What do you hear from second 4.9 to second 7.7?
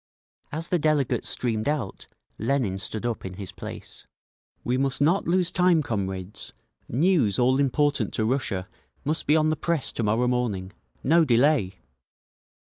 not lose time, comrades! News all